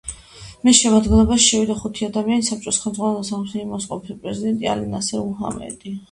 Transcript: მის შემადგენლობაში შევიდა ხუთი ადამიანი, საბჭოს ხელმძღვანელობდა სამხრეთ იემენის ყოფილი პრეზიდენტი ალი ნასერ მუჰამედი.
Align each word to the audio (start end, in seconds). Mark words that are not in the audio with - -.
მის 0.67 0.77
შემადგენლობაში 0.83 1.49
შევიდა 1.49 1.75
ხუთი 1.81 2.07
ადამიანი, 2.07 2.45
საბჭოს 2.47 2.79
ხელმძღვანელობდა 2.85 3.27
სამხრეთ 3.27 3.59
იემენის 3.59 3.85
ყოფილი 3.91 4.15
პრეზიდენტი 4.23 4.71
ალი 4.71 4.89
ნასერ 4.95 5.23
მუჰამედი. 5.27 5.93